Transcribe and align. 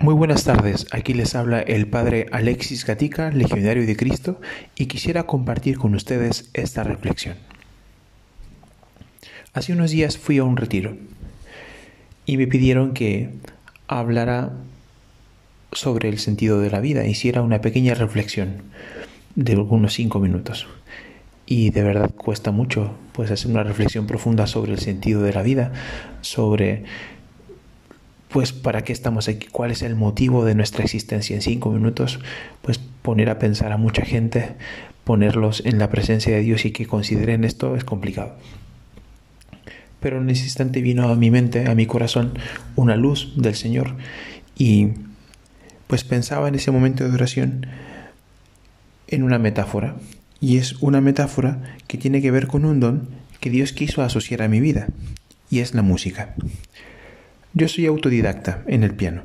Muy 0.00 0.14
buenas 0.14 0.44
tardes, 0.44 0.86
aquí 0.92 1.12
les 1.12 1.34
habla 1.34 1.60
el 1.60 1.88
Padre 1.88 2.26
Alexis 2.30 2.86
Gatica, 2.86 3.32
Legionario 3.32 3.84
de 3.84 3.96
Cristo, 3.96 4.40
y 4.76 4.86
quisiera 4.86 5.24
compartir 5.24 5.76
con 5.76 5.96
ustedes 5.96 6.50
esta 6.54 6.84
reflexión. 6.84 7.34
Hace 9.54 9.72
unos 9.72 9.90
días 9.90 10.16
fui 10.16 10.38
a 10.38 10.44
un 10.44 10.56
retiro 10.56 10.96
y 12.26 12.36
me 12.36 12.46
pidieron 12.46 12.94
que 12.94 13.30
hablara 13.88 14.52
sobre 15.72 16.08
el 16.08 16.20
sentido 16.20 16.60
de 16.60 16.70
la 16.70 16.78
vida, 16.78 17.04
hiciera 17.04 17.42
una 17.42 17.60
pequeña 17.60 17.94
reflexión 17.94 18.62
de 19.34 19.54
algunos 19.54 19.94
cinco 19.94 20.20
minutos. 20.20 20.68
Y 21.44 21.70
de 21.70 21.82
verdad 21.82 22.14
cuesta 22.14 22.52
mucho 22.52 22.94
pues 23.14 23.32
hacer 23.32 23.50
una 23.50 23.64
reflexión 23.64 24.06
profunda 24.06 24.46
sobre 24.46 24.74
el 24.74 24.78
sentido 24.78 25.22
de 25.22 25.32
la 25.32 25.42
vida, 25.42 25.72
sobre 26.20 26.84
pues 28.28 28.52
para 28.52 28.82
qué 28.82 28.92
estamos 28.92 29.28
aquí, 29.28 29.46
cuál 29.50 29.70
es 29.70 29.82
el 29.82 29.94
motivo 29.94 30.44
de 30.44 30.54
nuestra 30.54 30.84
existencia 30.84 31.34
en 31.34 31.42
cinco 31.42 31.70
minutos, 31.70 32.20
pues 32.62 32.78
poner 32.78 33.30
a 33.30 33.38
pensar 33.38 33.72
a 33.72 33.76
mucha 33.76 34.04
gente, 34.04 34.56
ponerlos 35.04 35.62
en 35.64 35.78
la 35.78 35.90
presencia 35.90 36.34
de 36.34 36.42
Dios 36.42 36.64
y 36.64 36.72
que 36.72 36.86
consideren 36.86 37.44
esto 37.44 37.76
es 37.76 37.84
complicado. 37.84 38.36
Pero 40.00 40.20
en 40.20 40.30
ese 40.30 40.44
instante 40.44 40.80
vino 40.82 41.08
a 41.08 41.16
mi 41.16 41.30
mente, 41.30 41.68
a 41.68 41.74
mi 41.74 41.86
corazón, 41.86 42.38
una 42.76 42.96
luz 42.96 43.32
del 43.36 43.54
Señor 43.54 43.96
y 44.56 44.88
pues 45.86 46.04
pensaba 46.04 46.48
en 46.48 46.54
ese 46.54 46.70
momento 46.70 47.04
de 47.08 47.14
oración 47.14 47.66
en 49.08 49.22
una 49.22 49.38
metáfora. 49.38 49.96
Y 50.40 50.58
es 50.58 50.74
una 50.80 51.00
metáfora 51.00 51.58
que 51.88 51.98
tiene 51.98 52.22
que 52.22 52.30
ver 52.30 52.46
con 52.46 52.64
un 52.64 52.78
don 52.78 53.08
que 53.40 53.50
Dios 53.50 53.72
quiso 53.72 54.02
asociar 54.02 54.42
a 54.42 54.48
mi 54.48 54.60
vida, 54.60 54.88
y 55.50 55.60
es 55.60 55.74
la 55.74 55.82
música. 55.82 56.34
Yo 57.54 57.66
soy 57.66 57.86
autodidacta 57.86 58.62
en 58.66 58.82
el 58.82 58.94
piano. 58.94 59.22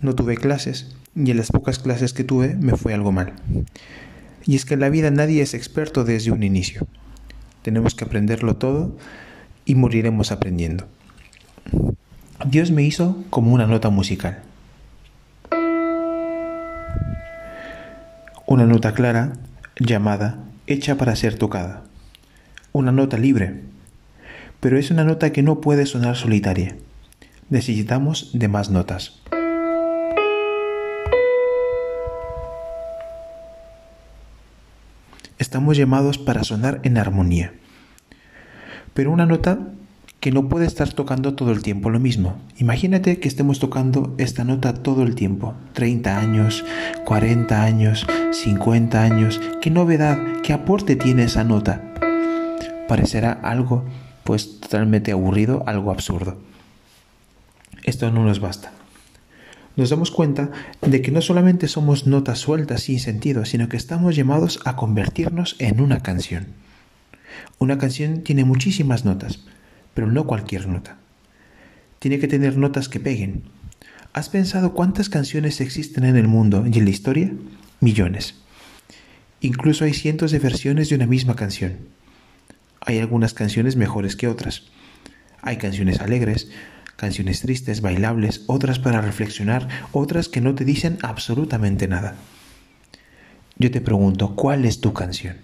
No 0.00 0.16
tuve 0.16 0.36
clases 0.36 0.96
y 1.14 1.30
en 1.30 1.36
las 1.36 1.52
pocas 1.52 1.78
clases 1.78 2.12
que 2.12 2.24
tuve 2.24 2.56
me 2.56 2.76
fue 2.76 2.92
algo 2.92 3.12
mal. 3.12 3.34
Y 4.44 4.56
es 4.56 4.64
que 4.64 4.74
en 4.74 4.80
la 4.80 4.88
vida 4.88 5.10
nadie 5.12 5.42
es 5.42 5.54
experto 5.54 6.04
desde 6.04 6.32
un 6.32 6.42
inicio. 6.42 6.88
Tenemos 7.62 7.94
que 7.94 8.04
aprenderlo 8.04 8.56
todo 8.56 8.96
y 9.64 9.76
moriremos 9.76 10.32
aprendiendo. 10.32 10.88
Dios 12.44 12.72
me 12.72 12.82
hizo 12.82 13.24
como 13.30 13.54
una 13.54 13.66
nota 13.66 13.90
musical. 13.90 14.42
Una 18.46 18.66
nota 18.66 18.92
clara, 18.92 19.34
llamada, 19.78 20.44
hecha 20.66 20.96
para 20.96 21.14
ser 21.14 21.38
tocada. 21.38 21.84
Una 22.72 22.90
nota 22.90 23.18
libre. 23.18 23.62
Pero 24.58 24.78
es 24.78 24.90
una 24.90 25.04
nota 25.04 25.30
que 25.30 25.42
no 25.42 25.60
puede 25.60 25.86
sonar 25.86 26.16
solitaria 26.16 26.76
necesitamos 27.48 28.30
de 28.32 28.48
más 28.48 28.70
notas. 28.70 29.20
Estamos 35.38 35.76
llamados 35.76 36.18
para 36.18 36.44
sonar 36.44 36.80
en 36.82 36.98
armonía. 36.98 37.52
Pero 38.94 39.12
una 39.12 39.26
nota 39.26 39.58
que 40.18 40.32
no 40.32 40.48
puede 40.48 40.66
estar 40.66 40.92
tocando 40.92 41.34
todo 41.34 41.52
el 41.52 41.62
tiempo 41.62 41.90
lo 41.90 42.00
mismo. 42.00 42.36
Imagínate 42.56 43.20
que 43.20 43.28
estemos 43.28 43.60
tocando 43.60 44.14
esta 44.18 44.44
nota 44.44 44.72
todo 44.72 45.02
el 45.02 45.14
tiempo, 45.14 45.54
30 45.74 46.18
años, 46.18 46.64
40 47.04 47.62
años, 47.62 48.06
50 48.32 49.02
años. 49.02 49.40
¿Qué 49.60 49.70
novedad, 49.70 50.18
qué 50.42 50.54
aporte 50.54 50.96
tiene 50.96 51.24
esa 51.24 51.44
nota? 51.44 51.92
Parecerá 52.88 53.32
algo 53.32 53.84
pues 54.24 54.58
totalmente 54.58 55.12
aburrido, 55.12 55.62
algo 55.66 55.90
absurdo 55.92 56.38
esto 57.86 58.10
no 58.10 58.24
nos 58.24 58.40
basta. 58.40 58.72
Nos 59.76 59.90
damos 59.90 60.10
cuenta 60.10 60.50
de 60.80 61.02
que 61.02 61.10
no 61.10 61.22
solamente 61.22 61.68
somos 61.68 62.06
notas 62.06 62.38
sueltas 62.38 62.82
sin 62.82 62.98
sentido, 62.98 63.44
sino 63.44 63.68
que 63.68 63.76
estamos 63.76 64.16
llamados 64.16 64.60
a 64.64 64.74
convertirnos 64.74 65.56
en 65.58 65.80
una 65.80 66.02
canción. 66.02 66.48
Una 67.58 67.78
canción 67.78 68.22
tiene 68.22 68.44
muchísimas 68.44 69.04
notas, 69.04 69.40
pero 69.94 70.10
no 70.10 70.26
cualquier 70.26 70.66
nota. 70.66 70.96
Tiene 71.98 72.18
que 72.18 72.28
tener 72.28 72.56
notas 72.56 72.88
que 72.88 73.00
peguen. 73.00 73.44
¿Has 74.12 74.30
pensado 74.30 74.72
cuántas 74.72 75.08
canciones 75.08 75.60
existen 75.60 76.04
en 76.04 76.16
el 76.16 76.26
mundo 76.26 76.64
y 76.66 76.78
en 76.78 76.84
la 76.84 76.90
historia? 76.90 77.32
Millones. 77.80 78.34
Incluso 79.40 79.84
hay 79.84 79.92
cientos 79.92 80.32
de 80.32 80.38
versiones 80.38 80.88
de 80.88 80.96
una 80.96 81.06
misma 81.06 81.36
canción. 81.36 81.76
Hay 82.80 82.98
algunas 82.98 83.34
canciones 83.34 83.76
mejores 83.76 84.16
que 84.16 84.28
otras. 84.28 84.64
Hay 85.42 85.58
canciones 85.58 86.00
alegres, 86.00 86.48
canciones 86.96 87.40
tristes, 87.40 87.80
bailables, 87.80 88.42
otras 88.46 88.78
para 88.78 89.00
reflexionar, 89.00 89.68
otras 89.92 90.28
que 90.28 90.40
no 90.40 90.54
te 90.54 90.64
dicen 90.64 90.98
absolutamente 91.02 91.88
nada. 91.88 92.16
Yo 93.58 93.70
te 93.70 93.80
pregunto, 93.80 94.34
¿cuál 94.34 94.64
es 94.64 94.80
tu 94.80 94.92
canción? 94.92 95.36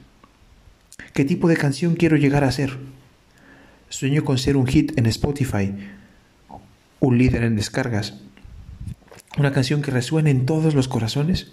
¿Qué 1.15 1.25
tipo 1.25 1.49
de 1.49 1.57
canción 1.57 1.95
quiero 1.95 2.17
llegar 2.17 2.45
a 2.45 2.53
ser? 2.53 2.79
Sueño 3.89 4.25
con 4.25 4.39
ser 4.39 4.57
un 4.57 4.67
hit 4.67 4.99
en 4.99 5.07
Spotify, 5.07 5.75
un 7.01 7.19
líder 7.19 7.45
en 7.45 7.57
descargas, 7.57 8.15
una 9.39 9.53
canción 9.53 9.83
que 9.83 9.91
resuene 9.91 10.31
en 10.31 10.47
todos 10.47 10.75
los 10.75 10.89
corazones. 10.89 11.53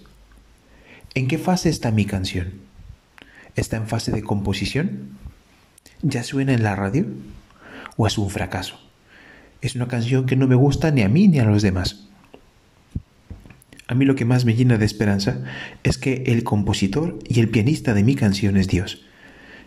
¿En 1.14 1.28
qué 1.28 1.38
fase 1.38 1.68
está 1.68 1.90
mi 1.90 2.06
canción? 2.06 2.52
¿Está 3.56 3.76
en 3.76 3.88
fase 3.88 4.12
de 4.12 4.22
composición? 4.22 5.18
¿Ya 6.02 6.22
suena 6.22 6.54
en 6.54 6.62
la 6.62 6.76
radio? 6.76 7.06
¿O 7.96 8.06
es 8.06 8.16
un 8.16 8.30
fracaso? 8.30 8.89
Es 9.62 9.74
una 9.74 9.88
canción 9.88 10.26
que 10.26 10.36
no 10.36 10.46
me 10.48 10.54
gusta 10.54 10.90
ni 10.90 11.02
a 11.02 11.08
mí 11.08 11.28
ni 11.28 11.38
a 11.38 11.44
los 11.44 11.62
demás. 11.62 12.06
A 13.86 13.94
mí 13.94 14.04
lo 14.04 14.14
que 14.14 14.24
más 14.24 14.44
me 14.44 14.54
llena 14.54 14.78
de 14.78 14.86
esperanza 14.86 15.42
es 15.82 15.98
que 15.98 16.22
el 16.26 16.44
compositor 16.44 17.18
y 17.28 17.40
el 17.40 17.48
pianista 17.48 17.92
de 17.92 18.04
mi 18.04 18.14
canción 18.14 18.56
es 18.56 18.68
Dios. 18.68 19.04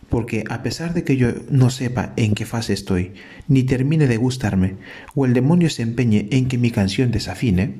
Porque 0.09 0.45
a 0.49 0.63
pesar 0.63 0.93
de 0.93 1.03
que 1.03 1.17
yo 1.17 1.29
no 1.49 1.69
sepa 1.69 2.13
en 2.15 2.33
qué 2.33 2.45
fase 2.45 2.73
estoy, 2.73 3.13
ni 3.47 3.63
termine 3.63 4.07
de 4.07 4.17
gustarme, 4.17 4.75
o 5.13 5.25
el 5.25 5.33
demonio 5.33 5.69
se 5.69 5.81
empeñe 5.81 6.27
en 6.31 6.47
que 6.47 6.57
mi 6.57 6.71
canción 6.71 7.11
desafine, 7.11 7.75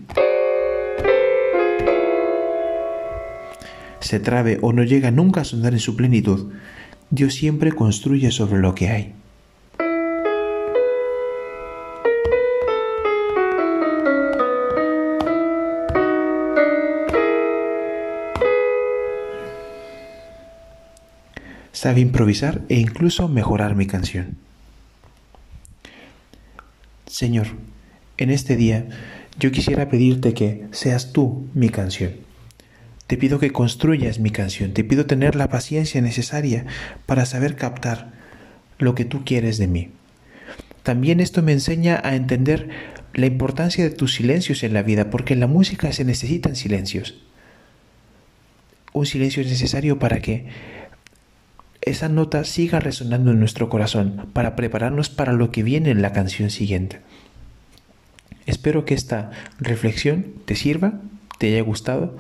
se 4.02 4.20
trabe 4.20 4.60
o 4.62 4.74
no 4.74 4.84
llega 4.84 5.12
nunca 5.12 5.42
a 5.42 5.46
sonar 5.46 5.74
en 5.74 5.80
su 5.80 5.96
plenitud, 5.96 6.52
Dios 7.10 7.36
siempre 7.36 7.72
construye 7.72 8.32
sobre 8.32 8.60
lo 8.60 8.76
que 8.76 8.90
hay. 8.90 9.14
Sabe 21.74 22.00
improvisar 22.00 22.62
e 22.70 22.80
incluso 22.80 23.28
mejorar 23.28 23.76
mi 23.76 23.88
canción. 23.88 24.38
Señor, 27.08 27.48
en 28.18 28.30
este 28.30 28.56
día 28.56 28.86
yo 29.38 29.52
quisiera 29.52 29.90
pedirte 29.90 30.34
que 30.34 30.68
seas 30.72 31.12
tú 31.12 31.48
mi 31.54 31.70
canción. 31.70 32.14
Te 33.08 33.18
pido 33.18 33.40
que 33.40 33.52
construyas 33.52 34.20
mi 34.20 34.30
canción, 34.30 34.74
te 34.74 34.84
pido 34.84 35.06
tener 35.06 35.36
la 35.36 35.50
paciencia 35.50 36.02
necesaria 36.02 36.66
para 37.06 37.26
saber 37.26 37.56
captar 37.56 38.14
lo 38.78 38.96
que 38.96 39.06
tú 39.06 39.26
quieres 39.26 39.58
de 39.58 39.68
mí. 39.68 39.90
También 40.84 41.20
esto 41.20 41.42
me 41.42 41.52
enseña 41.52 42.00
a 42.04 42.16
entender 42.16 42.70
la 43.14 43.26
importancia 43.26 43.84
de 43.84 43.92
tus 43.92 44.16
silencios 44.16 44.64
en 44.64 44.74
la 44.74 44.84
vida, 44.84 45.10
porque 45.10 45.34
en 45.34 45.40
la 45.40 45.48
música 45.48 45.92
se 45.92 46.06
necesitan 46.06 46.56
silencios. 46.56 47.22
Un 48.92 49.06
silencio 49.06 49.42
es 49.42 49.50
necesario 49.50 49.98
para 50.00 50.20
que 50.20 50.46
esa 51.86 52.10
nota 52.10 52.44
siga 52.44 52.80
resonando 52.80 53.32
en 53.32 53.40
nuestro 53.40 53.70
corazón 53.70 54.28
para 54.34 54.56
prepararnos 54.56 55.10
para 55.10 55.34
lo 55.34 55.52
que 55.52 55.64
viene 55.64 55.92
en 55.92 56.02
la 56.02 56.14
canción 56.14 56.50
siguiente. 56.50 57.00
Espero 58.46 58.86
que 58.86 58.94
esta 58.94 59.32
reflexión 59.60 60.28
te 60.46 60.56
sirva, 60.56 61.00
te 61.38 61.48
haya 61.48 61.62
gustado 61.62 62.18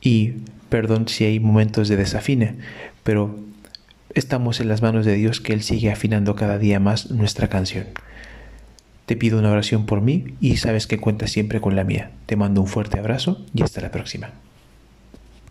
y 0.00 0.34
perdón 0.68 1.08
si 1.08 1.24
hay 1.24 1.40
momentos 1.40 1.88
de 1.88 1.96
desafine, 1.96 2.56
pero 3.02 3.38
estamos 4.14 4.60
en 4.60 4.68
las 4.68 4.82
manos 4.82 5.04
de 5.04 5.14
Dios 5.14 5.40
que 5.40 5.52
Él 5.52 5.62
sigue 5.62 5.90
afinando 5.90 6.36
cada 6.36 6.58
día 6.58 6.80
más 6.80 7.10
nuestra 7.10 7.48
canción. 7.48 7.86
Te 9.06 9.16
pido 9.16 9.38
una 9.38 9.50
oración 9.50 9.84
por 9.86 10.00
mí 10.00 10.34
y 10.40 10.56
sabes 10.56 10.86
que 10.86 10.98
cuentas 10.98 11.30
siempre 11.32 11.60
con 11.60 11.76
la 11.76 11.84
mía. 11.84 12.10
Te 12.26 12.36
mando 12.36 12.60
un 12.60 12.68
fuerte 12.68 12.98
abrazo 12.98 13.44
y 13.52 13.62
hasta 13.62 13.80
la 13.80 13.90
próxima. 13.90 14.30